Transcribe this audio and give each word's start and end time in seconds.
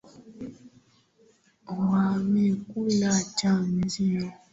Wamekula 1.79 3.11
chajio 3.37 4.23